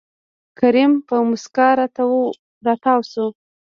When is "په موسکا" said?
1.07-1.67